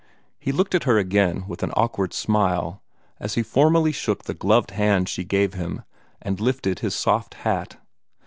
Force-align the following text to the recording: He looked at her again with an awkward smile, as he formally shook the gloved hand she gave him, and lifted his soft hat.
He 0.39 0.51
looked 0.51 0.73
at 0.73 0.85
her 0.85 0.97
again 0.97 1.45
with 1.47 1.61
an 1.61 1.69
awkward 1.75 2.11
smile, 2.11 2.81
as 3.19 3.35
he 3.35 3.43
formally 3.43 3.91
shook 3.91 4.23
the 4.23 4.33
gloved 4.33 4.71
hand 4.71 5.07
she 5.07 5.23
gave 5.23 5.53
him, 5.53 5.83
and 6.23 6.41
lifted 6.41 6.79
his 6.79 6.95
soft 6.95 7.35
hat. 7.35 7.77